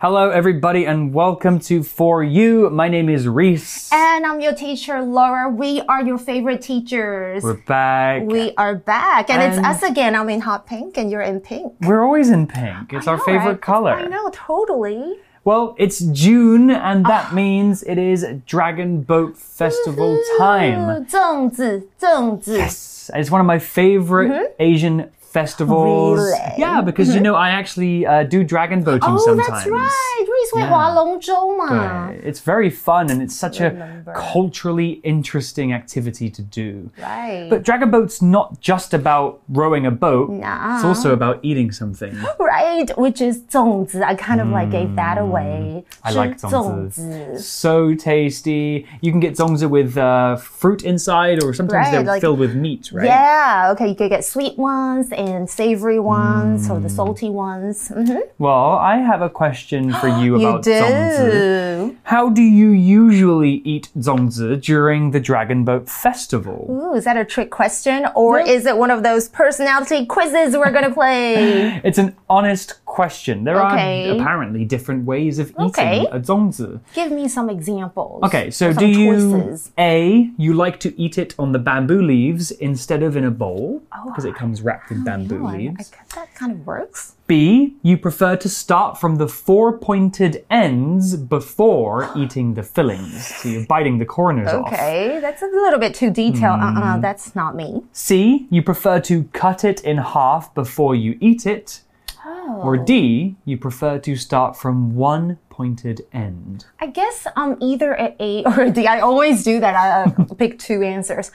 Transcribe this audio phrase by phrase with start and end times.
[0.00, 2.68] Hello, everybody, and welcome to For You.
[2.68, 3.90] My name is Reese.
[3.92, 5.48] And I'm your teacher, Laura.
[5.48, 7.42] We are your favorite teachers.
[7.42, 8.22] We're back.
[8.24, 9.30] we are back.
[9.30, 10.14] And, And- it's us again.
[10.14, 11.72] I'm in hot pink and you're in pink.
[11.80, 12.92] We're always in pink.
[12.92, 13.60] It's our know, favorite right?
[13.62, 13.92] color.
[13.94, 15.14] I know, totally.
[15.44, 17.08] Well, it's June, and Ah.
[17.08, 21.06] that means it is Dragon Boat Festival time.
[21.08, 22.58] 粽子,粽子.
[22.58, 26.18] Yes, it's one of my favorite Asian festivals.
[26.18, 26.24] Mm-hmm.
[26.28, 26.38] Really?
[26.52, 26.60] Mm-hmm.
[26.60, 29.48] Yeah, because you know I actually uh, do dragon boating Oh, sometimes.
[29.48, 30.24] that's right.
[30.26, 32.08] 瑞穗划龙舟嘛。
[32.10, 34.12] Uh, It's very fun and it's such a Remember.
[34.14, 36.90] culturally interesting activity to do.
[37.00, 37.48] Right.
[37.50, 40.30] But Dragon Boat's not just about rowing a boat.
[40.30, 40.82] It's Nah.
[40.88, 42.14] also about eating something.
[42.40, 44.02] right, which is 粽子.
[44.02, 45.84] I kind of like gave that away.
[45.84, 46.00] Mm.
[46.04, 46.54] I like 吃 zongzi.
[46.54, 47.38] 粽子.
[47.42, 48.86] So tasty.
[49.02, 52.54] You can get zongzi with uh, fruit inside, or sometimes Right, they're like- filled with
[52.54, 53.06] meat, right?
[53.06, 56.95] Yeah, okay, you could get sweet ones and savory ones or the Mm.
[56.99, 57.91] salty ones.
[57.95, 58.21] Mhm.
[58.39, 61.31] Well, I have a question for you You about zongzi.
[61.31, 61.95] do.
[62.03, 66.59] How do you usually eat zongzi during the Dragon Boat Festival?
[66.69, 68.05] Ooh, is that a trick question?
[68.15, 71.79] Or is it one of those personality quizzes we're going to play?
[71.87, 73.35] It's an honest question.
[73.45, 74.09] There Okay.
[74.09, 75.97] are apparently different ways of eating Okay.
[76.11, 76.71] a zongzi.
[76.93, 78.21] Give me some examples.
[78.27, 79.71] Okay, so do you choices.
[79.77, 83.81] A, you like to eat it on the bamboo leaves instead of in a bowl
[84.07, 85.77] because it comes wrapped in bamboo leaves?
[85.79, 87.15] I- I guess that kind of works.
[87.27, 93.19] B, you prefer to start from the four pointed ends before eating the fillings.
[93.37, 94.67] So you're biting the corners off.
[94.73, 96.59] Okay, that's a little bit too detailed.
[96.59, 96.77] Hmm.
[96.77, 97.69] Uh-uh, that's not me.
[97.93, 101.67] C, you prefer to cut it in half before you eat it.
[102.43, 102.61] Oh.
[102.63, 106.65] Or D, you prefer to start from one pointed end.
[106.79, 108.87] I guess I'm either a A or a D.
[108.87, 109.75] I always do that.
[109.75, 111.31] I uh, pick two answers.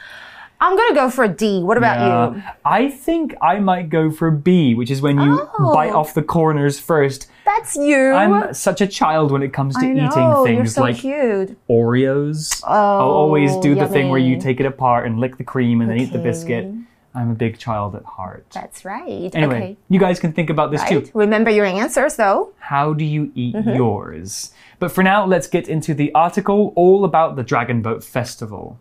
[0.61, 1.63] I'm going to go for a D.
[1.63, 1.99] What about
[2.35, 2.41] you?
[2.41, 5.75] Uh, I think I might go for B, which is when you Oh.
[5.75, 7.29] bite off the corners first.
[7.45, 8.13] That's you.
[8.13, 10.07] I'm such a child when it comes to know,
[10.45, 11.57] eating things so like cute.
[11.69, 12.63] Oreos.
[12.67, 15.91] I'll always do the thing where you take it apart and lick the cream and
[15.91, 16.73] then eat the biscuit.
[17.17, 18.45] I'm a big child at heart.
[18.53, 19.31] That's right.
[19.35, 19.77] Anyway, okay.
[19.89, 21.07] you guys can think about this Right?
[21.07, 21.11] too.
[21.15, 22.53] Remember your answers though.
[22.59, 23.71] How do you eat Mm-hmm.
[23.75, 24.53] yours?
[24.79, 28.79] But for now, let's get into the article all about the Dragon Boat Festival.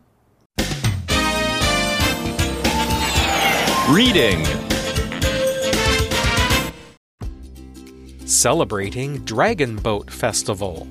[3.90, 4.44] Reading
[8.26, 10.88] Celebrating Dragon Boat Festival.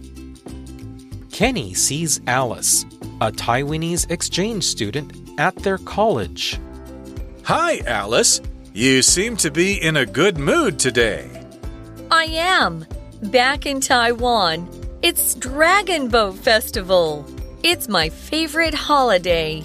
[1.33, 2.85] Kenny sees Alice,
[3.21, 6.59] a Taiwanese exchange student, at their college.
[7.45, 8.41] Hi, Alice.
[8.73, 11.29] You seem to be in a good mood today.
[12.11, 12.87] I am.
[13.25, 14.67] Back in Taiwan,
[15.03, 17.27] it's Dragon Boat Festival.
[17.63, 19.63] It's my favorite holiday.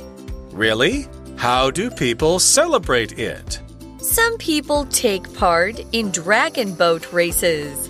[0.52, 1.08] Really?
[1.38, 3.62] How do people celebrate it?
[4.00, 7.90] Some people take part in dragon boat races.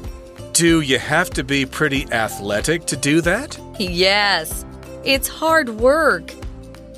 [0.53, 3.59] Do you have to be pretty athletic to do that?
[3.79, 4.65] Yes,
[5.03, 6.31] it's hard work.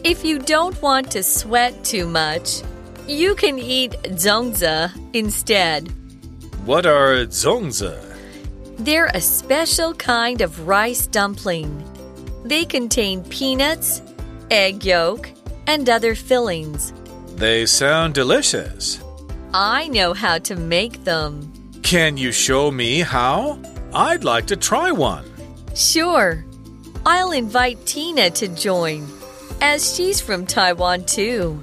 [0.04, 2.64] If you don't want to sweat too much,
[3.08, 5.92] you can eat zongzi instead.
[6.66, 7.98] What are zongzi?
[8.78, 11.84] They're a special kind of rice dumpling.
[12.46, 14.02] They contain peanuts,
[14.50, 15.30] egg yolk,
[15.68, 16.94] and other fillings.
[17.36, 19.00] They sound delicious.
[19.54, 21.52] I know how to make them.
[21.84, 23.60] Can you show me how?
[23.94, 25.26] I'd like to try one.
[25.76, 26.46] Sure.
[27.06, 29.08] I'll invite Tina to join,
[29.62, 31.60] as she's from Taiwan too.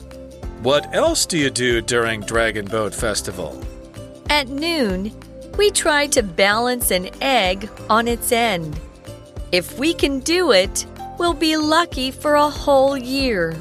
[0.62, 3.62] What else do you do during Dragon Boat Festival?
[4.28, 5.12] At noon,
[5.56, 8.78] we try to balance an egg on its end.
[9.52, 10.84] If we can do it,
[11.18, 13.56] we'll be lucky for a whole year.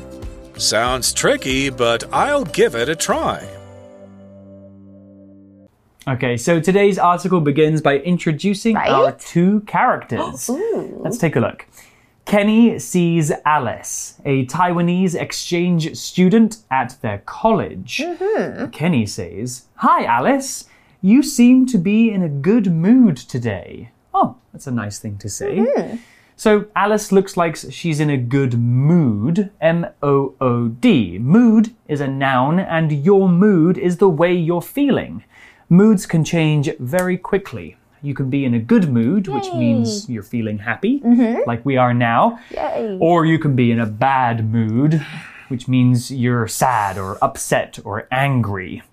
[0.58, 3.48] Sounds tricky, but I'll give it a try.
[6.08, 8.90] Okay, so today's article begins by introducing Right?
[8.90, 10.50] our two characters.
[10.50, 11.00] Ooh.
[11.04, 11.66] Let's take a look.
[12.28, 18.00] Kenny sees Alice, a Taiwanese exchange student at their college.
[18.00, 18.70] Mm-hmm.
[18.72, 20.66] Kenny says, Hi, Alice.
[21.02, 23.92] You seem to be in a good mood today.
[24.14, 25.60] Oh, that's a nice thing to say.
[25.60, 25.96] Mm-hmm.
[26.36, 29.50] So Alice looks like she's in a good mood.
[29.62, 31.18] M O O D.
[31.20, 35.24] Mood is a noun, and your mood is the way you're feeling.
[35.70, 37.78] Moods can change very quickly.
[38.02, 41.02] You can be in a good mood, which means you're feeling happy,
[41.46, 42.40] like we are now.
[42.52, 42.98] Yay.
[43.00, 45.06] Or you can be in a bad mood,
[45.48, 48.84] which means you're sad or upset or angry.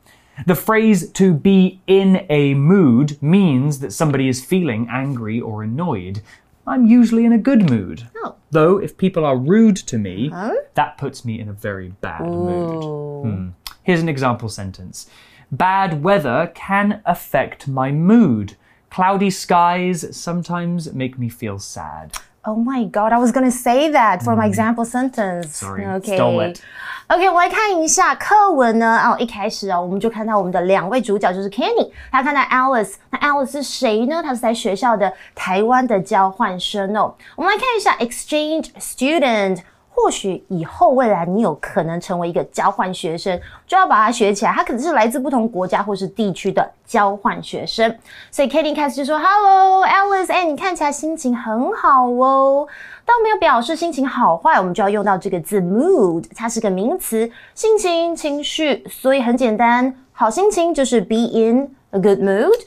[0.46, 6.22] The phrase to be in a mood means that somebody is feeling angry or annoyed.
[6.66, 8.08] I'm usually in a good mood.
[8.16, 8.36] Oh.
[8.50, 10.30] Though, if people are rude to me,
[10.74, 12.84] that puts me in a very bad mood.
[13.24, 13.48] Hmm.
[13.82, 15.08] Here's an example sentence
[15.52, 18.56] Bad weather can affect my mood.
[18.93, 22.11] Cloudy skies sometimes make me feel sad.
[22.43, 25.57] Oh my god, I was gonna say that for my example sentence.
[25.57, 26.17] Sorry, okay.
[26.17, 26.59] stole it.
[27.07, 28.97] OK，我来看一下课文呢。
[28.97, 32.93] 哦，一开始啊，我们就看到我们的两位主角就是 Kenny，他看到 Alice。
[33.09, 34.23] 那 Alice 是谁呢？
[34.23, 37.13] 他是在学校的台湾的交换生哦。
[37.35, 39.59] 我们来看一下 exchange student。
[39.94, 44.50] 或许以后未来你有可能成为一个交换学生，就要把它学起来。
[44.50, 47.96] 它可能是来自不同国家或是地区的交换学生。
[48.30, 52.66] 所以 Katie 开始就说：“Hello, Alice，哎，你看起来心情很好哦。”
[53.06, 58.84] 当没有表示心情好坏，我们就要用到这个字 mood，它是个名词，心情、情绪。
[58.90, 62.58] 所以很简单，好心情就是 be in a good mood。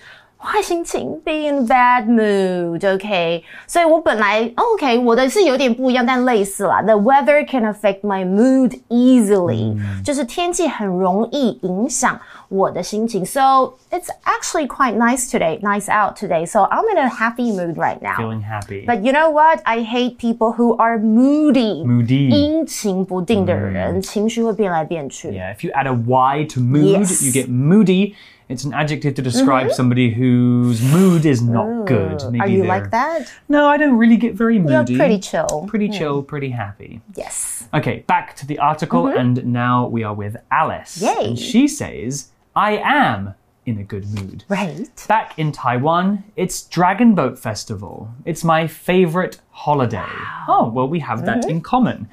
[0.45, 3.43] 坏心情，be in bad mood，OK，、okay?
[3.69, 6.83] 所以我本来 OK，我的是有点不一样，但类似啦。
[6.83, 13.25] The weather can affect my mood easily，、嗯、就是天气很容易影响我的心情。
[13.25, 16.45] So it's actually quite nice today, nice out today.
[16.45, 18.17] So I'm in a happy mood right now.
[18.17, 18.85] Feeling happy.
[18.85, 19.61] But you know what?
[19.63, 21.85] I hate people who are moody.
[21.87, 22.31] Moody.
[22.31, 25.29] 阴晴不定的人，情绪会变来变去。
[25.29, 27.25] Yeah, if you add a Y to mood, Yes.
[27.25, 28.15] you get moody.
[28.50, 29.76] It's an adjective to describe mm-hmm.
[29.76, 32.24] somebody whose mood is not good.
[32.32, 33.32] Maybe Are you like that?
[33.50, 34.96] No, I don't really get very You're moody.
[34.96, 35.66] pretty chill.
[35.68, 35.94] Pretty hmm.
[35.94, 37.02] chill, pretty happy.
[37.16, 37.68] Yes.
[37.74, 39.18] Okay, back to the article, mm-hmm.
[39.18, 41.02] and now we are with Alice.
[41.02, 41.30] Yay.
[41.30, 43.36] And she says, I am
[43.66, 44.46] in a good mood.
[44.48, 44.90] Right.
[45.08, 48.10] Back in Taiwan, it's Dragon Boat Festival.
[48.24, 50.03] It's my favorite holiday.
[50.49, 52.07] Oh, well, we have that in common.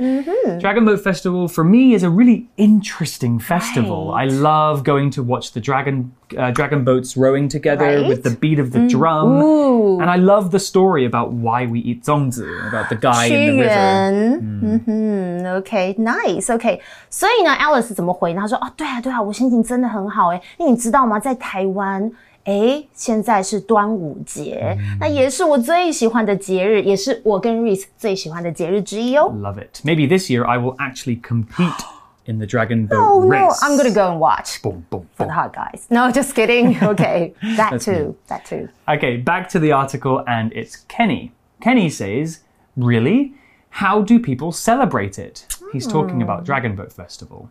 [0.60, 4.12] Dragon Boat Festival for me is a really interesting festival.
[4.14, 4.32] I Right.
[4.34, 8.08] love going to watch the dragon uh, dragon boats rowing together Right.
[8.08, 9.42] with the beat of the drum.
[9.42, 10.00] Ooh.
[10.00, 13.58] And I love the story about why we eat zongzi, about the guy 屈 in
[13.58, 13.74] the river.
[13.74, 16.82] 原，嗯哼，OK，nice，OK。
[17.10, 18.42] 所以呢，Alice 怎么回呢？
[18.42, 20.42] 他说：“哦，对啊，对啊，我心情真的很好诶。
[20.58, 22.10] 因为你知道吗，在台湾，
[22.46, 29.32] 诶，现在是端午节，那也是我最喜欢的节日，也是我跟 Reese 最喜欢的节日之一哦。
[29.36, 29.84] Love it.
[29.84, 31.86] Maybe this year I will actually compete
[32.26, 33.40] in the dragon boat Oh race.
[33.40, 35.28] no, I'm gonna go and watch Boom, boom, for boom.
[35.28, 35.86] the hot guys.
[35.90, 36.78] No, just kidding.
[36.82, 38.70] Okay, that That's too, that too.
[38.88, 41.32] Okay, back to the article, and it's Kenny.
[41.62, 42.40] Kenny says,
[42.76, 43.34] Really?
[43.72, 45.46] How do people celebrate it?
[45.72, 47.50] He's talking about Dragon Boat Festival.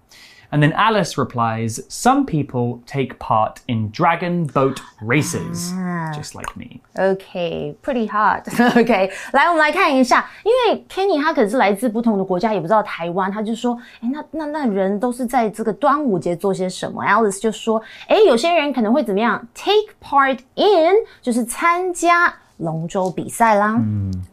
[0.52, 5.74] And then Alice replies, Some people take part in dragon boat races,
[6.14, 6.80] just like me.
[6.96, 8.48] OK, pretty hot.
[8.74, 17.04] OK，来，我们来看一下，因为 Kenny 他可是来自不同的国家，也不知道台湾，他就说，哎，那那那人都是在这个端午节做些什么？
[17.04, 19.46] Alice 就说，哎，有些人可能会怎么样？
[19.54, 23.78] Take part in，就是参加龙舟比赛啦。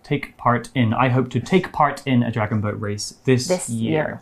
[0.01, 0.93] Take part in.
[0.93, 4.19] I hope to take part in a dragon boat race this, This year.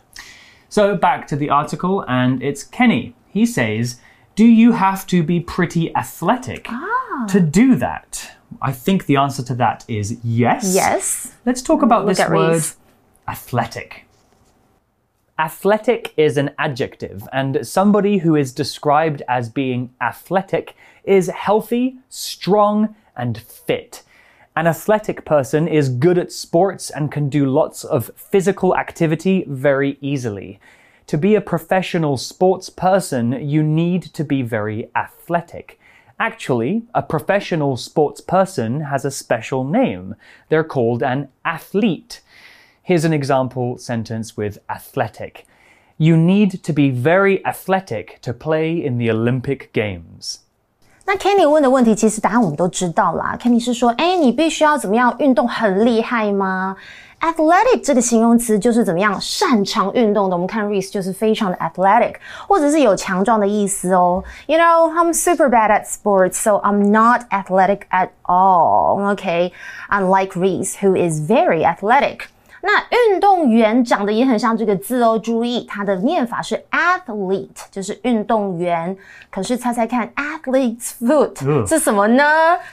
[0.69, 3.15] So back to the article, and it's Kenny.
[3.27, 3.99] He says,
[4.35, 7.25] Do you have to be pretty athletic ah.
[7.29, 8.31] to do that?
[8.61, 10.73] I think the answer to that is yes.
[10.73, 11.35] Yes.
[11.45, 12.77] Let's talk about Look this word Reese.
[13.27, 14.05] athletic.
[15.39, 22.95] Athletic is an adjective, and somebody who is described as being athletic is healthy, strong,
[23.15, 24.03] and fit.
[24.55, 29.97] An athletic person is good at sports and can do lots of physical activity very
[30.01, 30.59] easily.
[31.07, 35.79] To be a professional sports person, you need to be very athletic.
[36.19, 40.15] Actually, a professional sports person has a special name.
[40.49, 42.21] They're called an athlete.
[42.83, 45.45] Here's an example sentence with athletic.
[45.97, 50.39] You need to be very athletic to play in the Olympic Games.
[51.11, 53.35] 那 Kenny 问的问题，其实答案我们都知道啦。
[53.41, 56.77] Kenny 是说，哎，你必须要怎么样运动很厉害吗
[57.19, 60.35] ？Athletic 这个形容词就是怎么样擅长运动的。
[60.35, 62.13] 我们看 Reese 就是非常的 athletic，
[62.47, 64.23] 或者是有强壮的意思哦。
[64.45, 69.15] You know, I'm super bad at sports, so I'm not athletic at all.
[69.15, 69.51] Okay,
[69.89, 72.27] unlike Reese, who is very athletic.
[72.66, 72.78] 那
[73.10, 78.96] 运动员长得也很像这个字哦，注意它的念法是 athlete，就是运动员。
[79.30, 82.24] 可是猜猜看，athlete's foot、嗯是什么呢？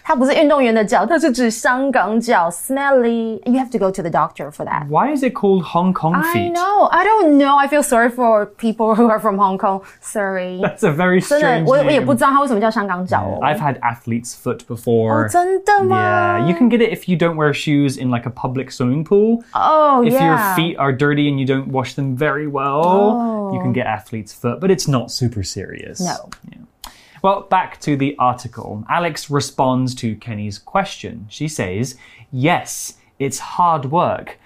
[0.02, 4.88] 它不是运动员的脚，它是指香港脚，smelly。You have to go to the doctor for that.
[4.88, 6.54] Why is it called Hong Kong I feet?
[6.54, 7.58] know, I don't know.
[7.58, 9.82] I feel sorry for people who are from Hong Kong.
[10.00, 12.06] Sorry， That's a very 真的 strange 我我也 name.
[12.06, 13.40] 不知道它为什么叫香港脚哦。
[13.42, 15.26] I've had athlete's foot before.
[15.26, 18.72] 哦，真的吗 Yeah, you can get it if you don't wear shoes in like a public
[18.72, 19.44] swimming pool.
[19.54, 20.27] Oh, Oh, if yeah.
[20.27, 23.75] your feet are dirty and you don't wash them very well, you can oh.
[23.75, 26.01] get athlete's foot, but it's not super serious.
[26.01, 26.31] No.
[26.51, 26.93] Yeah.
[27.23, 28.85] Well, back to the article.
[28.89, 31.27] Alex responds to Kenny's question.
[31.29, 31.97] She says,
[32.33, 34.39] Yes, it's hard work.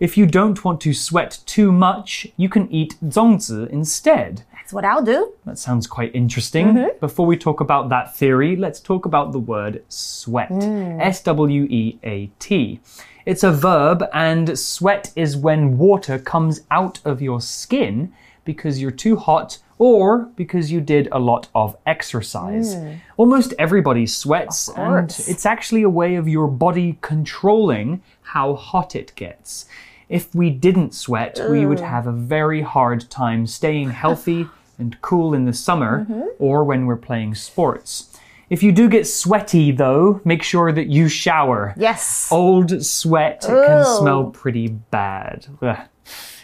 [0.00, 4.44] If you don't want to sweat too much, you can eat zongzi instead.
[4.68, 5.32] That's what I'll do.
[5.46, 6.66] That sounds quite interesting.
[6.66, 6.98] Mm-hmm.
[7.00, 10.50] Before we talk about that theory, let's talk about the word sweat.
[10.50, 11.00] Mm.
[11.00, 12.78] S W E A T.
[13.24, 18.12] It's a verb, and sweat is when water comes out of your skin
[18.44, 22.76] because you're too hot or because you did a lot of exercise.
[22.76, 23.00] Mm.
[23.16, 29.14] Almost everybody sweats, and it's actually a way of your body controlling how hot it
[29.14, 29.64] gets.
[30.08, 34.46] If we didn't sweat, we would have a very hard time staying healthy
[34.78, 36.06] and cool in the summer
[36.38, 38.16] or when we're playing sports.
[38.50, 41.74] If you do get sweaty, though, make sure that you shower.
[41.76, 42.28] Yes.
[42.32, 45.46] Old sweat can smell pretty bad.
[45.60, 45.78] Ugh.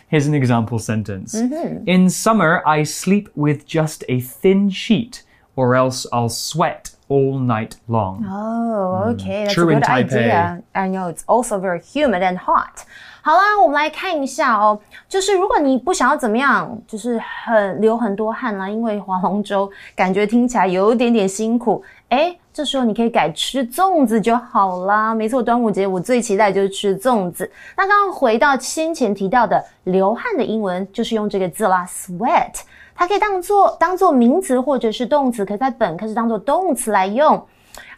[0.08, 1.88] Here's an example sentence Mm-hmm.
[1.88, 5.23] In summer, I sleep with just a thin sheet,
[5.55, 8.23] or else I'll sweat all night long.
[8.25, 10.13] Oh, okay, that's True a in good Taipei.
[10.13, 10.61] idea.
[10.73, 12.85] I know it's also very humid and hot.
[13.21, 14.79] 好啦，我们来看一下哦，
[15.09, 25.13] 就是如果你不想要怎么样，就是很流很多汗啦，因为划龙舟感觉听起来有一点点辛苦，哎，这时候你可以改吃粽子就好啦。
[25.13, 27.51] 没错，端午节我最期待就是吃粽子。
[27.75, 32.61] 那刚刚回到先前提到的流汗的英文，就是用这个字啦，sweat。
[32.95, 37.45] 它可以当做当做名词或者是动词，可是在本课是当做动词来用。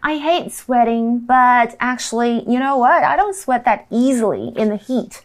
[0.01, 3.03] I hate sweating, but actually, you know what?
[3.03, 5.19] I don't sweat that easily in the heat.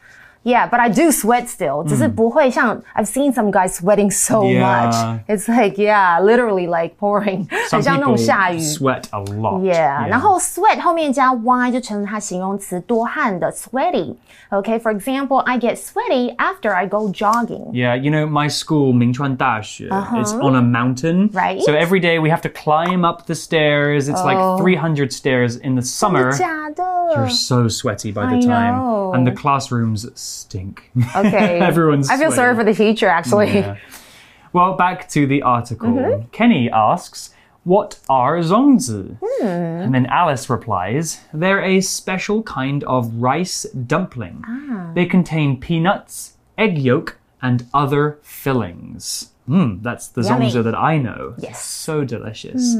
[0.44, 1.82] Yeah, but I do sweat still.
[1.82, 4.60] 只是不会像 I've seen some guys sweating so Yeah.
[4.62, 5.20] much.
[5.26, 7.48] It's like yeah, literally like pouring.
[7.50, 8.58] 很 Some 像那种 people 下雨。
[8.60, 9.60] sweat a lot.
[9.62, 17.72] Yeah，然后 sweat 后面加 y 就成了它形容词多汗的 sweaty。Okay, for example, I get sweaty after I go jogging.
[17.72, 19.88] Yeah, you know, my school, Mingchuan Dashi,
[20.20, 21.30] it's on a mountain.
[21.34, 21.40] Uh-huh.
[21.40, 21.60] Right.
[21.62, 24.08] So every day we have to climb up the stairs.
[24.08, 24.24] It's Oh.
[24.24, 26.30] like 300 stairs in the summer.
[26.38, 26.84] 假的
[27.16, 28.76] You're so sweaty by the I time.
[28.76, 29.12] know.
[29.12, 30.91] And the classrooms stink.
[31.15, 31.59] Okay.
[31.71, 33.53] Everyone's I feel sorry for the teacher actually.
[33.53, 33.77] Yeah.
[34.53, 35.89] Well, back to the article.
[35.89, 36.29] Mm-hmm.
[36.31, 37.33] Kenny asks,
[37.63, 39.17] What are zongzi?
[39.23, 39.45] Hmm.
[39.45, 44.43] And then Alice replies, They're a special kind of rice dumpling.
[44.47, 44.91] Ah.
[44.93, 49.29] They contain peanuts, egg yolk, and other fillings.
[49.47, 50.47] Hmm, that's the Yummy.
[50.47, 51.33] zongzi that I know.
[51.39, 51.63] Yes.
[51.63, 52.75] So delicious.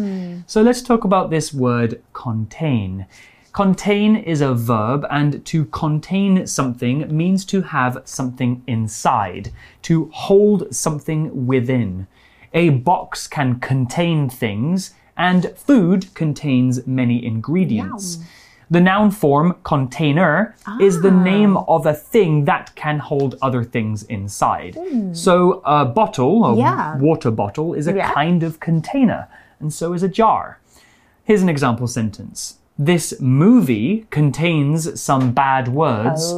[0.45, 3.07] So let's talk about this word contain.
[3.53, 10.73] Contain is a verb, and to contain something means to have something inside, to hold
[10.73, 12.07] something within.
[12.53, 18.19] A box can contain things, and food contains many ingredients.
[18.69, 21.23] The noun form container is the ah.
[21.23, 24.75] name of a thing that can hold other things inside.
[24.79, 25.13] Hmm.
[25.13, 26.97] So a bottle, a Yeah.
[26.97, 28.13] water bottle, is a Yeah.
[28.13, 29.27] kind of container,
[29.59, 30.59] and so is a jar.
[31.25, 36.28] Here's an example sentence This movie contains some bad words,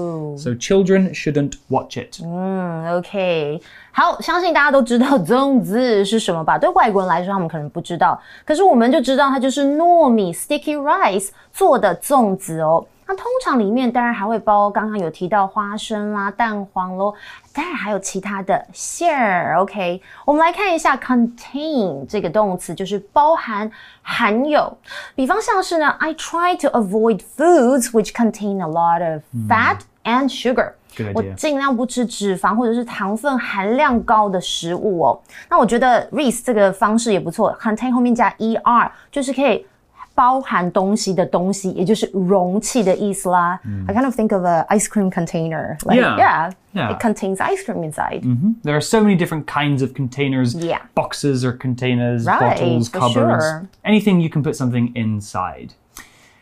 [0.40, 2.20] so children shouldn't watch it.
[2.22, 3.60] OK，
[3.90, 6.56] 好，相信大家都知道粽子是什么吧？
[6.56, 12.86] 对外国人来说，他们可能不知道，可是我们就知道它就是糯米 （sticky rice） 做的粽子哦。
[13.07, 17.13] 那通常里面当然还会包刚刚有提到花生啦、蛋黄喽，
[17.53, 19.57] 当然还有其他的馅儿。
[19.59, 23.69] OK，我们来看一下 contain 这个动词，就是包含、
[24.01, 24.77] 含有。
[25.15, 30.73] 比方像是呢，I try to avoid foods which contain a lot of fat and sugar。
[31.15, 35.19] 我尽量不吃脂肪或者是糖分含量高的食物哦。
[35.49, 39.65] 那我觉得 Reese 这个方式也不错，contain 后面加 er 就是可以
[40.14, 43.60] 包含东西的东西，也就是容器的意思啦。
[43.86, 45.76] I kind of think of a ice cream container.
[45.84, 46.16] Like, Yeah.
[46.18, 46.92] yeah, Yeah.
[46.92, 48.22] it contains ice cream inside.
[48.64, 50.80] There are so many different kinds of containers Yeah.
[50.96, 53.68] boxes or containers, Right, bottles, for cupboards, sure.
[53.84, 55.74] anything you can put something inside.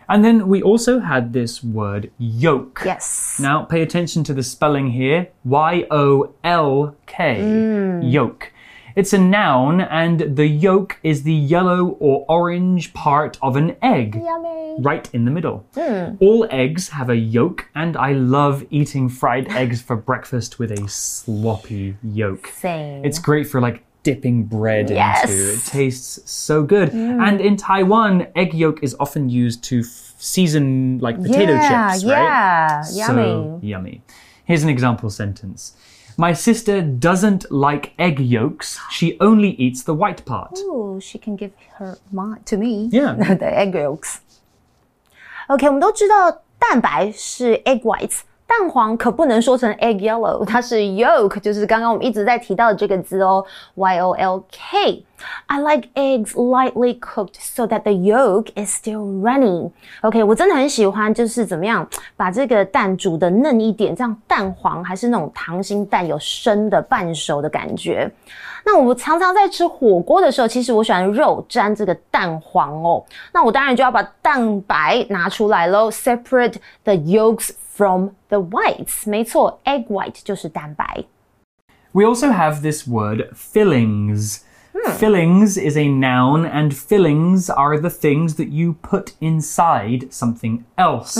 [0.08, 2.80] And then we also had this word yolk.
[2.86, 3.38] Yes.
[3.42, 7.40] Now, pay attention to the spelling here Y O L K.
[7.42, 8.10] Mm.
[8.10, 8.52] Yolk.
[8.95, 14.15] It's a noun, and the yolk is the yellow or orange part of an egg.
[14.15, 14.75] Yummy.
[14.79, 15.65] Right in the middle.
[15.75, 16.15] Hmm.
[16.19, 20.87] All eggs have a yolk, and I love eating fried eggs for breakfast with a
[20.89, 22.47] sloppy yolk.
[22.47, 23.03] Same.
[23.05, 25.29] It's great for like dipping bread Yes.
[25.29, 25.53] into.
[25.53, 26.89] It tastes so good.
[26.91, 27.21] Mm.
[27.27, 32.77] And in Taiwan, egg yolk is often used to season like potato yeah, chips, yeah,
[32.79, 32.91] right?
[32.93, 33.23] yummy.
[33.23, 34.01] So yummy.
[34.45, 35.73] Here's an example sentence.
[36.20, 38.78] My sister doesn't like egg yolks.
[38.90, 40.58] She only eats the white part.
[40.60, 42.88] Ooh, she can give her mine to me.
[42.90, 43.14] Yeah.
[43.34, 44.20] the egg yolks.
[45.48, 48.20] OK，我们都知道蛋白是 egg whites，
[48.51, 55.05] 蛋黄可不能说成 egg yellow，它是 yolk，就是刚刚我们一直在提到的这个字哦，y o l k。
[55.45, 59.71] I like eggs lightly cooked so that the yolk is still runny.
[60.01, 68.11] OK，我真的很喜欢，就是怎么样把这个蛋煮的嫩一点，这样蛋黄还是那种溏心蛋有生的半熟的感觉。
[68.65, 73.01] 那我常常在吃火锅的时候，其实我喜欢肉沾这个蛋黄哦。
[73.31, 79.08] 那我当然就要把蛋白拿出来喽，separate the yolks from the whites。
[79.08, 81.04] 没错，egg white 就是蛋白。
[81.92, 84.40] We also have this word fillings.
[84.98, 91.18] Fillings is a noun, and fillings are the things that you put inside something else.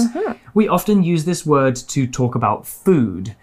[0.53, 3.35] We often use this word to talk about food.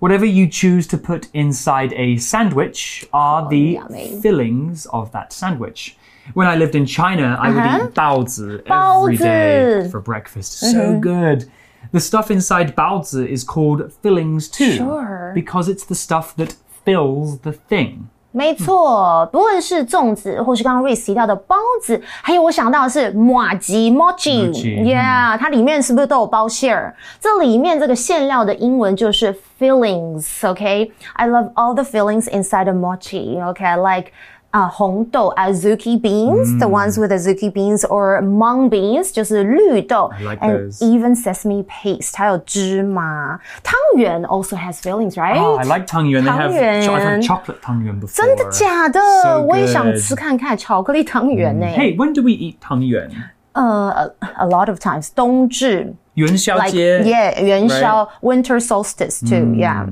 [0.00, 4.20] Whatever you choose to put inside a sandwich are the yummy.
[4.20, 5.96] fillings of that sandwich.
[6.34, 9.90] When I lived in China, I would eat baozi every day 包子。
[9.90, 10.72] for breakfast.
[10.72, 11.48] So good.
[11.91, 14.77] The stuff inside baozi is called fillings too.
[14.77, 15.31] Sure.
[15.33, 18.07] Because it's the stuff that fills the thing.
[18.31, 26.93] 没错，不论是粽子，或是刚刚 Reese 提到的包子，还有我想到的是马吉 mochi，yeah，它里面是不是都有包馅儿？
[27.17, 34.11] 这里面这个馅料的英文就是 fillings，OK？I love all the fillings inside a mochi，OK？Like
[34.54, 40.82] like 啊、红豆 azuki beans，the ones with azuki beans，or mung beans，就是绿豆 I like ，and those.
[40.82, 43.38] even sesame paste，还有芝麻。
[43.62, 45.38] 汤圆 also has fillings，right？
[45.40, 46.24] Oh, I like tangyuan.
[46.24, 47.22] They have, cho- I've 汤圆。
[47.22, 48.16] had chocolate tangyuan before.
[48.16, 50.00] 真的假的 So 我也想 good.
[50.00, 51.66] 吃看看巧克力汤圆呢。
[51.66, 53.08] Hey, when do we eat tangyuan?
[53.52, 57.02] 呃，a a lot of times 冬至 Yuan Xiao like Jie?
[57.04, 59.86] yeah 元宵 winter solstice too yeah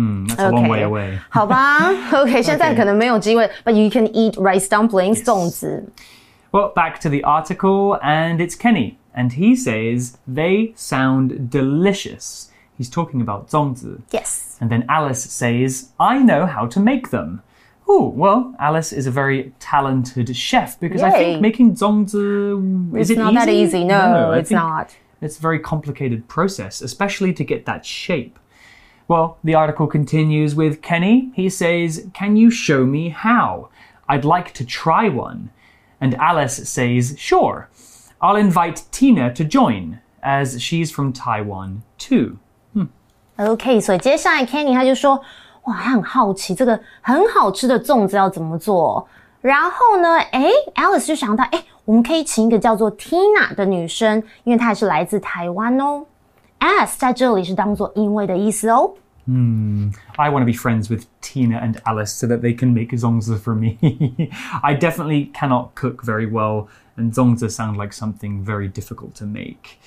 [0.00, 1.18] Hmm, that's a long way okay away.
[1.30, 1.78] 好吧
[2.12, 5.84] OK 现在可能没有机会，but you can eat rice dumplings 粽子
[6.52, 8.96] Well, back to the article, and it's Kenny.
[9.14, 12.48] And he says, they sound delicious.
[12.78, 14.00] He's talking about zongzi.
[14.12, 17.40] yes And then Alice says, I know how to make them.
[17.88, 21.24] Oh, well, Alice is a very talented chef because I Yay.
[21.24, 25.38] think making zongzi is it's it not that easy no I it's think not It's
[25.38, 28.38] a very complicated process, especially to get that shape.
[29.10, 31.30] Well, the article continues with Kenny.
[31.34, 33.68] He says, Can you show me how?
[34.08, 35.50] I'd like to try one.
[36.00, 37.68] And Alice says, Sure.
[38.20, 42.38] I'll invite Tina to join, as she's from Taiwan too.
[43.38, 45.20] OK，所以接下来 Kenny 他就说，
[45.64, 49.06] 哇，他很好奇这个很好吃的粽子要怎么做。
[49.42, 56.06] 然后呢，诶 a l i c e 就想到，诶，我们可以请一个叫做 Tina 的女生，因为她也是来自台湾哦。
[56.60, 58.94] as 在这里是当做因为的意思哦。
[60.18, 63.38] I want to be friends with Tina and Alice so that they can make zongzi
[63.40, 63.76] for me.
[64.62, 69.80] I definitely cannot cook very well, and zongzi sound like something very difficult to make.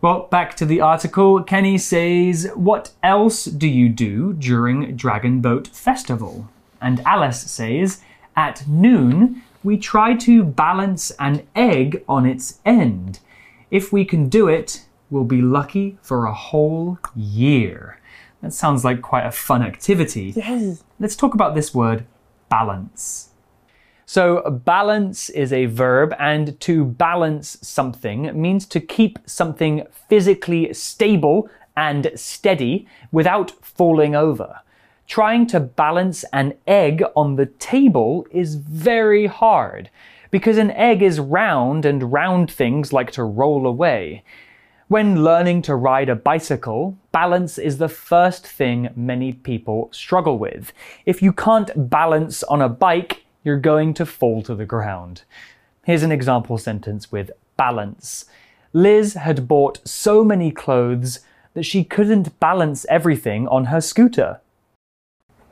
[0.00, 1.44] Well, back to the article.
[1.44, 6.48] Kenny says, What else do you do during Dragon Boat Festival?
[6.80, 8.00] And Alice says,
[8.34, 13.20] At noon, we try to balance an egg on its end.
[13.70, 17.99] If we can do it, we'll be lucky for a whole year.
[18.41, 20.33] That sounds like quite a fun activity.
[20.35, 20.77] Yay!
[20.99, 22.05] Let's talk about this word
[22.49, 23.29] balance.
[24.05, 31.49] So, balance is a verb, and to balance something means to keep something physically stable
[31.75, 34.61] and steady without falling over.
[35.07, 39.89] Trying to balance an egg on the table is very hard
[40.31, 44.23] because an egg is round and round things like to roll away.
[44.89, 50.71] When learning to ride a bicycle, balance is the first thing many people struggle with.
[51.05, 55.23] If you can't balance on a bike, you're going to fall to the ground.
[55.83, 58.27] Here's an example sentence with balance.
[58.71, 61.19] Liz had bought so many clothes
[61.53, 64.39] that she couldn't balance everything on her scooter.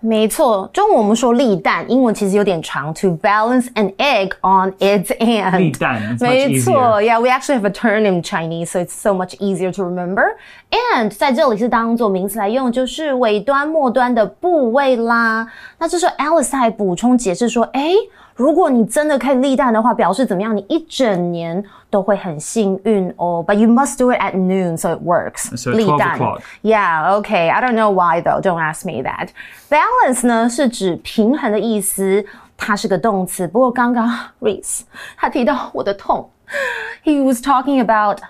[0.05, 5.57] 没错，中文我们说立蛋，英文其实有点长，to balance an egg on its end。
[5.57, 10.23] 立蛋,没错，Yeah, we actually have a term in Chinese, so it's so much easier to remember.
[10.69, 15.47] And 在这里是当做名词来用，就是尾端、末端的部位啦。
[15.79, 17.95] 那这时候 Alice 还补充解释说，诶，
[18.36, 20.56] 如果你真的可以立蛋的话，表示怎么样？
[20.56, 23.44] 你一整年都会很幸运哦。
[23.46, 25.54] But you must do it at noon, so it works.
[25.56, 26.40] So at 立 12蛋 o'clock.
[26.62, 27.50] Yeah, okay.
[27.50, 28.40] I don't know why though.
[28.40, 29.28] Don't ask me that.
[29.68, 32.24] Balance 呢是指平衡的意思，
[32.56, 33.46] 它是个动词。
[33.46, 34.08] 不过刚刚
[34.40, 34.82] Reese
[35.18, 36.30] 他提到我的痛，
[37.04, 38.20] He was talking about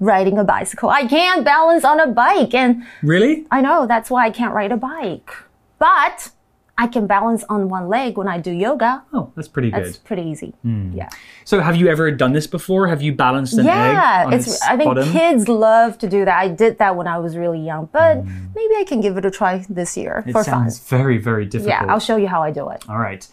[0.00, 0.88] riding a bicycle.
[0.88, 3.46] I can't balance on a bike, and Really?
[3.50, 5.46] I know that's why I can't ride a bike.
[5.78, 6.30] But
[6.78, 9.02] I can balance on one leg when I do yoga.
[9.12, 9.84] Oh, that's pretty good.
[9.84, 10.54] That's pretty easy.
[10.64, 11.10] Yeah.
[11.44, 12.88] So, have you ever done this before?
[12.88, 14.46] Have you balanced an Yeah, egg on it's.
[14.46, 15.08] its I think bottom?
[15.12, 16.36] kids love to do that.
[16.36, 18.24] I did that when I was really young, but
[18.54, 20.44] maybe I can give it a try this year it for fun.
[20.44, 21.82] sounds very, very difficult.
[21.82, 22.82] Yeah, I'll show you how I do it.
[22.88, 23.26] All right.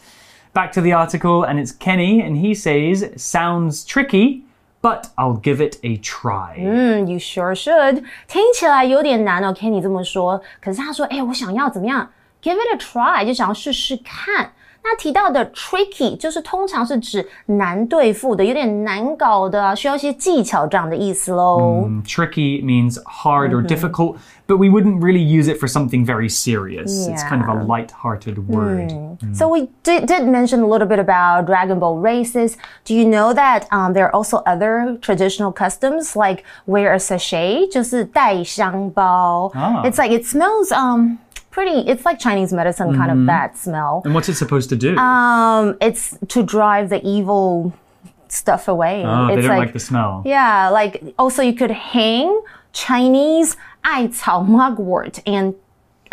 [0.53, 4.43] Back to the article, and it's Kenny, and he says, Sounds tricky,
[4.81, 6.57] but I'll give it a try.
[6.59, 8.03] Mm, you sure should.
[8.27, 10.41] 听起来有点难哦，Kenny 这么说。
[10.61, 12.09] 可是他说，哎、我想要怎么样
[12.44, 14.50] give it a try，就想要试试看。
[14.86, 21.88] 那提到的 tricky 就是通常是指难对付的、有点难搞的、啊，需要一些技巧这样的意思喽。
[21.88, 23.66] Mm, tricky means hard or -hmm.
[23.66, 27.08] difficult, but we wouldn't really use it for something very serious.
[27.08, 27.14] Yeah.
[27.14, 28.90] It's kind of a light-hearted word.
[28.90, 29.34] Mm.
[29.34, 32.58] So we did, did, mention a little bit about Dragon Boat races.
[32.84, 37.68] Do you know that um, there are also other traditional customs like wear a sachet,
[37.72, 37.90] It's
[39.96, 41.20] like it smells um
[41.54, 41.88] pretty.
[41.88, 44.02] It's like Chinese medicine kind of that smell.
[44.04, 44.98] And what's it supposed to do?
[44.98, 47.72] Um, it's to drive the evil
[48.28, 49.04] stuff away.
[49.06, 50.22] oh, they it's don't like, the smell.
[50.26, 52.26] yeah, like also you could hang
[52.72, 55.54] Chinese 艾草 mugwort and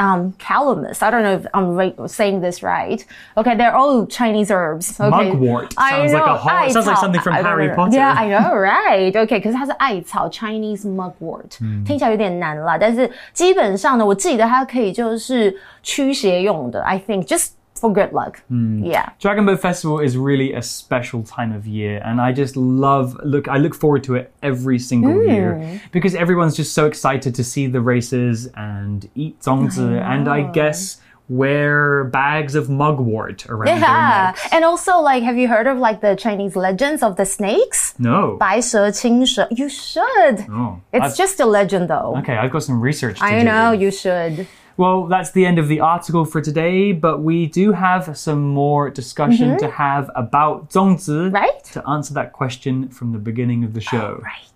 [0.01, 1.03] um, calamus.
[1.03, 3.03] I don't know if I'm right, saying this right.
[3.37, 5.01] Okay, they're all Chinese herbs.
[5.01, 5.31] Okay.
[5.31, 7.69] Mugwort I sounds like a know, horror- sounds like 艾草 something from I don't Harry
[7.69, 7.75] know.
[7.77, 7.97] Potter.
[7.97, 9.13] Yeah, I know, right?
[9.13, 12.77] Okay, 可是它是艾草 Chinese mugwort，、听起来有点难啦。
[12.77, 16.83] 但是基本上呢，我记得它可以就是驱邪用的。
[16.83, 18.41] I think just for good luck.
[18.51, 19.11] Yeah.
[19.21, 23.49] Dragon Boat Festival is really a special time of year, and I just love look.
[23.49, 27.67] I look forward to it every single year because everyone's just so excited to see
[27.67, 34.27] the races and eat zongzi, and I guess wear bags of mugwort around their Yeah,
[34.33, 34.49] necks.
[34.53, 37.95] and also like, have you heard of like the Chinese legends of the snakes?
[37.99, 38.37] No.
[38.39, 39.47] 白蛇、青蛇.
[39.51, 40.47] You should.
[40.49, 42.15] Oh, It's I've- just a legend though.
[42.19, 42.37] okay.
[42.37, 43.45] I've got some research to I do.
[43.45, 44.47] know you should.
[44.82, 48.90] Well, that's the end of the article for today, but we do have some more
[48.90, 51.36] discussion to have about zongzi Mm-hmm.
[51.36, 51.64] Right.
[51.76, 54.20] to answer that question from the beginning of the show.
[54.24, 54.50] Right.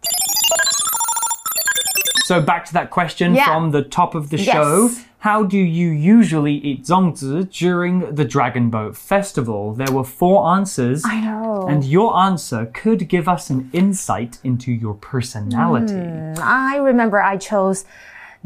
[2.23, 3.45] So back to that question Yeah.
[3.45, 4.51] from the top of the Yes.
[4.51, 4.89] show.
[5.19, 9.73] How do you usually eat zongzi during the Dragon Boat Festival?
[9.75, 11.03] There were four answers.
[11.05, 11.67] I know.
[11.69, 15.93] And your answer could give us an insight into your personality.
[15.93, 16.39] Mm.
[16.39, 17.85] I remember I chose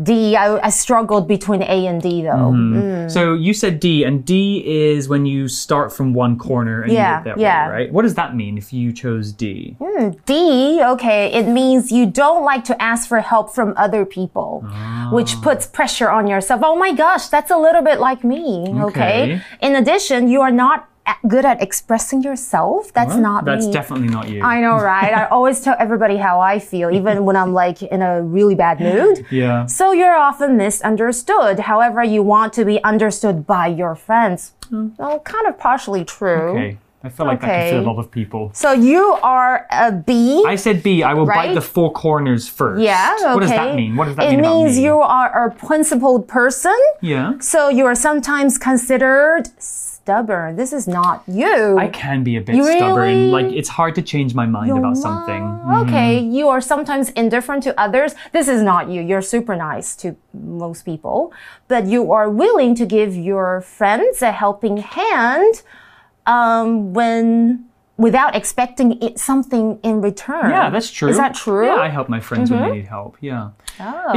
[0.02, 0.36] D.
[0.36, 2.30] I, I struggled between A and D though.
[2.30, 2.80] Mm-hmm.
[2.80, 3.12] Mm.
[3.12, 7.20] So you said D, and D is when you start from one corner and Yeah,
[7.20, 7.68] you get that yeah.
[7.68, 7.94] way, right?
[7.94, 9.76] What does that mean if you chose D?
[9.80, 14.64] Mm, D, okay, it means you don't like to ask for help from other people,
[14.66, 15.10] ah.
[15.12, 16.62] which puts pressure on yourself.
[16.64, 18.90] Oh my gosh, that's a little bit like me, okay?
[19.00, 19.42] Okay.
[19.62, 20.89] In addition, you are not
[21.28, 22.94] good at expressing yourself.
[22.94, 23.72] That's not That's me.
[23.74, 24.42] definitely not you.
[24.44, 25.14] I know, right?
[25.14, 28.80] I always tell everybody how I feel, even when I'm like in a really bad
[28.80, 29.26] mood.
[29.32, 29.66] yeah.
[29.66, 31.60] So you're often misunderstood.
[31.60, 34.54] However, you want to be understood by your friends.
[34.70, 34.90] Hmm.
[34.98, 36.52] Well, kind of partially true.
[36.58, 36.78] Okay.
[37.02, 37.72] I feel like that could Okay.
[37.72, 38.52] fit a lot of people.
[38.54, 40.44] So you are a B.
[40.46, 41.02] I said B.
[41.02, 42.82] I will bite the four corners first.
[42.84, 43.34] yeah, okay.
[43.36, 43.96] What does that mean?
[43.96, 44.84] What does that it mean It means me?
[44.84, 46.78] you are a principled person.
[47.00, 47.40] Yeah.
[47.40, 49.44] So you are sometimes considered
[50.14, 50.56] stubborn.
[50.56, 51.78] This is not you.
[51.78, 52.98] I can be a bit You stubborn.
[53.06, 55.44] really- Like it's hard to change my mind about something.
[55.68, 58.16] Wow, Okay, you are sometimes indifferent to others.
[58.32, 59.02] This is not you.
[59.10, 60.08] You're super nice to
[60.66, 61.18] most people,
[61.68, 65.54] but you are willing to give your friends a helping hand
[66.26, 67.66] um, when
[67.98, 70.50] without expecting it, something in return.
[70.52, 71.10] Yeah, that's true.
[71.10, 71.66] Is that true?
[71.68, 71.78] Mm-hmm.
[71.80, 73.18] Yeah, I help my friends when they need help.
[73.20, 73.50] Yeah.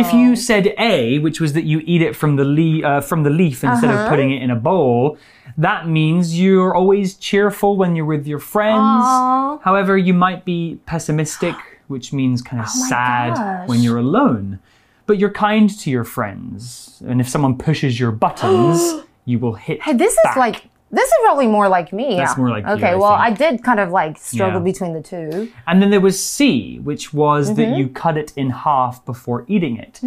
[0.04, 3.24] If you said A, which was that you eat it from the le- uh, from
[3.24, 4.04] the leaf instead Uh-huh.
[4.04, 5.18] of putting it in a bowl,
[5.58, 8.80] that means you're always cheerful when you're with your friends.
[8.80, 9.58] Aw.
[9.62, 11.54] However, you might be pessimistic,
[11.88, 13.68] which means kind of Oh sad gosh.
[13.68, 14.58] when you're alone.
[15.06, 19.82] But you're kind to your friends, and if someone pushes your buttons, you will hit.
[19.82, 22.16] Hey, this is like this is probably more like me.
[22.16, 23.40] That's more like you, Okay, I well, think.
[23.40, 24.64] I did kind of like struggle Yeah.
[24.72, 25.50] between the two.
[25.66, 27.56] And then there was C, which was Mm-hmm.
[27.70, 30.00] that you cut it in half before eating it.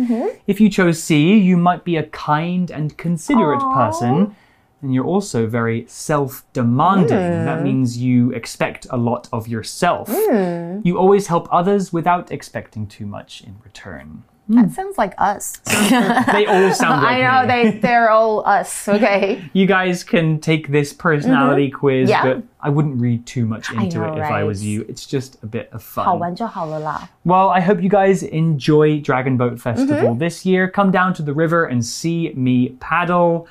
[0.45, 4.35] If you chose C, you might be a kind and considerate person
[4.82, 7.08] And you're also very self demanding.
[7.18, 7.44] Hmm.
[7.44, 10.08] That means you expect a lot of yourself.
[10.10, 10.80] Hmm.
[10.84, 14.22] You always help others without expecting too much in return.
[14.48, 15.58] That sounds like us.
[15.68, 17.70] They all sound like I know me.
[17.70, 18.88] they they're all us.
[18.88, 19.44] Okay.
[19.52, 22.26] You guys can take this personality quiz, Mm-hmm.
[22.26, 22.34] Yeah.
[22.34, 24.66] but I wouldn't read too much into know, it if I was right?
[24.66, 24.84] you.
[24.88, 26.04] It's just a bit of fun.
[26.04, 27.08] 好玩就好了啦。
[27.24, 30.18] Well, I hope you guys enjoy Dragon Boat Festival Mm-hmm.
[30.18, 30.68] this year.
[30.68, 33.46] Come down to the river and see me paddle.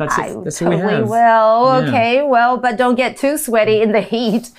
[0.00, 0.44] That's I it.
[0.44, 1.08] That's all we totally have.
[1.08, 1.60] will.
[1.82, 1.88] Yeah.
[1.88, 4.50] Okay, well, but don't get too sweaty in the heat.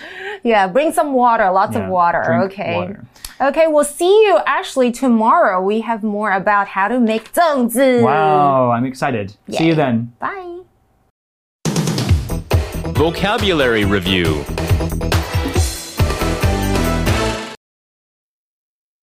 [0.44, 2.22] Yeah, bring some water, lots Yeah, of water.
[2.26, 2.76] drink okay.
[2.76, 3.06] water.
[3.42, 5.60] Okay, we'll see you actually tomorrow.
[5.62, 8.02] We have more about how to make 粽子.
[8.04, 9.34] Wow, I'm excited.
[9.50, 10.14] See you then.
[10.20, 10.60] Bye.
[12.94, 14.46] Vocabulary Review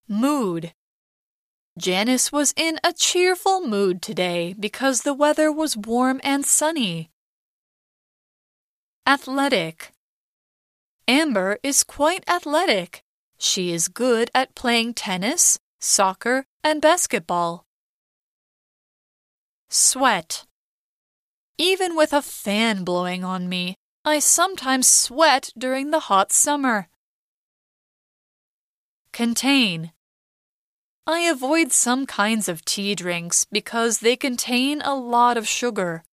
[0.07, 0.71] Mood.
[1.77, 7.11] Janice was in a cheerful mood today because the weather was warm and sunny.
[9.05, 9.93] Athletic.
[11.07, 13.03] Amber is quite athletic.
[13.37, 17.65] She is good at playing tennis, soccer, and basketball.
[19.69, 20.45] Sweat.
[21.59, 26.87] Even with a fan blowing on me, I sometimes sweat during the hot summer.
[29.13, 29.91] Contain.
[31.06, 36.04] I avoid some kinds of tea drinks because they contain a lot of sugar.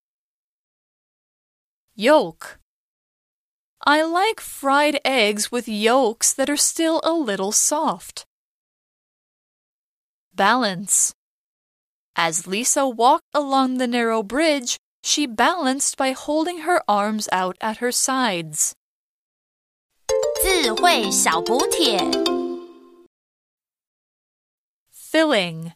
[1.94, 2.58] Yolk.
[3.86, 8.24] I like fried eggs with yolks that are still a little soft.
[10.34, 11.14] Balance.
[12.16, 17.78] As Lisa walked along the narrow bridge, she balanced by holding her arms out at
[17.78, 18.74] her sides.
[20.42, 22.33] 智慧小补帖。
[25.15, 25.71] Filling.